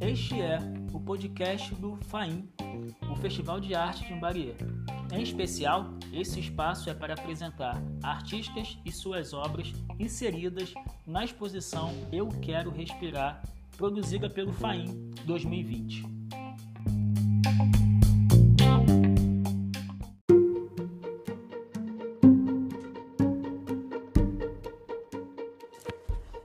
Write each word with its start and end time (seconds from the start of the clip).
Este 0.00 0.40
é 0.40 0.58
o 0.92 0.98
podcast 1.00 1.74
do 1.76 1.96
FAIM, 2.08 2.48
o 3.10 3.16
Festival 3.16 3.60
de 3.60 3.74
Arte 3.74 4.06
de 4.06 4.12
Imbaria. 4.12 4.54
Em 5.12 5.22
especial, 5.22 5.94
esse 6.12 6.40
espaço 6.40 6.90
é 6.90 6.94
para 6.94 7.14
apresentar 7.14 7.82
artistas 8.02 8.78
e 8.84 8.92
suas 8.92 9.32
obras 9.32 9.72
inseridas 9.98 10.74
na 11.06 11.24
exposição 11.24 11.92
Eu 12.12 12.28
Quero 12.28 12.70
Respirar, 12.70 13.42
produzida 13.76 14.28
pelo 14.28 14.52
FAIM 14.52 15.12
2020. 15.24 16.04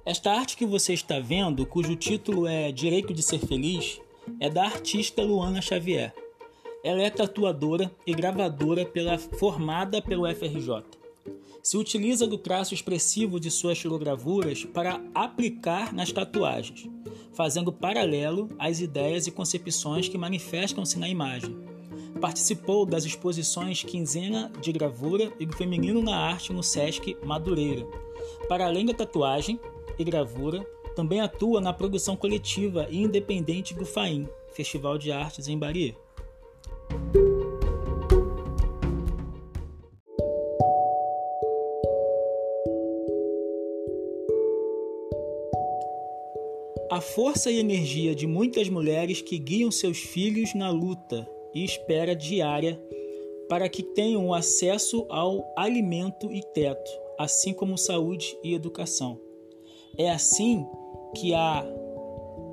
Esta 0.06 0.34
arte 0.34 0.58
que 0.58 0.66
você 0.66 0.92
está 0.92 1.18
vendo, 1.22 1.66
cujo 1.66 1.96
título 1.96 2.46
é 2.46 2.74
Direito 2.74 3.14
de 3.14 3.24
Ser 3.24 3.40
Feliz, 3.40 4.02
é 4.38 4.50
da 4.50 4.66
artista 4.66 5.24
Luana 5.24 5.62
Xavier. 5.62 6.14
Ela 6.84 7.04
é 7.04 7.10
tatuadora 7.10 7.90
e 8.06 8.14
gravadora 8.14 8.86
pela, 8.86 9.18
formada 9.18 10.02
pelo 10.02 10.28
FRJ. 10.28 10.84
Se 11.64 11.78
utiliza 11.78 12.28
do 12.28 12.38
traço 12.38 12.74
expressivo 12.74 13.40
de 13.40 13.50
suas 13.50 13.78
xilogravuras 13.78 14.66
para 14.66 15.02
aplicar 15.16 15.94
nas 15.94 16.12
tatuagens, 16.12 16.86
fazendo 17.32 17.72
paralelo 17.72 18.50
às 18.60 18.82
ideias 18.82 19.26
e 19.26 19.32
concepções 19.32 20.10
que 20.10 20.18
manifestam-se 20.18 21.00
na 21.00 21.08
imagem. 21.08 21.56
Participou 22.20 22.86
das 22.86 23.06
exposições 23.06 23.84
Quinzena 23.84 24.52
de 24.62 24.74
Gravura 24.74 25.32
e 25.40 25.46
do 25.46 25.56
Feminino 25.56 26.04
na 26.04 26.18
Arte 26.18 26.52
no 26.52 26.62
Sesc 26.62 27.16
Madureira. 27.24 27.88
Para 28.50 28.66
além 28.66 28.86
da 28.86 28.94
tatuagem 28.94 29.58
e 29.98 30.04
gravura, 30.04 30.66
também 30.96 31.20
atua 31.22 31.60
na 31.60 31.74
produção 31.74 32.16
coletiva 32.16 32.88
e 32.90 33.02
independente 33.02 33.74
do 33.74 33.86
FAIM, 33.86 34.28
Festival 34.54 34.98
de 34.98 35.12
Artes 35.12 35.48
em 35.48 35.58
Bahia. 35.58 35.96
A 46.92 47.02
força 47.02 47.50
e 47.50 47.58
energia 47.58 48.14
de 48.14 48.28
muitas 48.28 48.70
mulheres 48.70 49.20
que 49.20 49.40
guiam 49.40 49.72
seus 49.72 49.98
filhos 49.98 50.54
na 50.54 50.70
luta 50.70 51.28
e 51.52 51.66
espera 51.66 52.16
diária 52.16 52.80
para 53.50 53.68
que 53.68 53.82
tenham 53.82 54.32
acesso 54.32 55.06
ao 55.10 55.44
alimento 55.58 56.32
e 56.32 56.42
teto, 56.54 56.92
assim 57.18 57.52
como 57.52 57.80
saúde 57.80 58.38
e 58.44 58.54
educação. 58.54 59.20
É 59.96 60.10
assim 60.10 60.68
que 61.16 61.36
a 61.36 61.64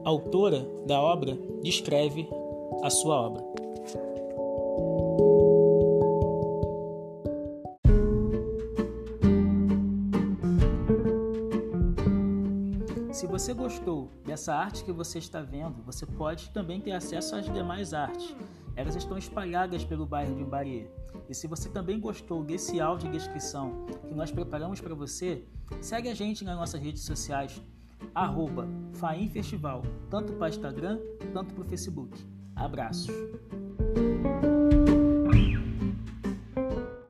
autora 0.05 0.61
da 0.87 1.01
obra 1.01 1.39
descreve 1.63 2.29
a 2.83 2.91
sua 2.91 3.19
obra. 3.19 3.43
Se 13.11 13.27
você 13.27 13.55
gostou 13.55 14.11
dessa 14.27 14.55
arte 14.55 14.85
que 14.85 14.93
você 14.93 15.19
está 15.19 15.41
vendo, 15.41 15.83
você 15.87 16.05
pode 16.05 16.51
também 16.51 16.79
ter 16.79 16.93
acesso 16.93 17.37
às 17.37 17.51
demais 17.51 17.95
artes. 17.95 18.37
Elas 18.81 18.97
estão 18.97 19.19
espalhadas 19.19 19.85
pelo 19.85 20.07
bairro 20.07 20.35
de 20.35 20.41
Imbarie. 20.41 20.89
E 21.29 21.35
se 21.35 21.47
você 21.47 21.69
também 21.69 22.01
gostou 22.01 22.43
desse 22.43 22.81
áudio 22.81 23.11
de 23.11 23.19
descrição 23.19 23.85
que 24.09 24.15
nós 24.15 24.33
preparamos 24.33 24.81
para 24.81 24.95
você, 24.95 25.45
segue 25.83 26.09
a 26.09 26.15
gente 26.15 26.43
nas 26.45 26.57
nossas 26.57 26.81
redes 26.81 27.03
sociais, 27.03 27.63
arroba 28.15 28.67
Festival, 29.31 29.83
tanto 30.09 30.33
para 30.33 30.49
Instagram, 30.49 30.99
tanto 31.35 31.53
para 31.53 31.63
o 31.63 31.69
Facebook. 31.69 32.19
Abraços! 32.57 33.15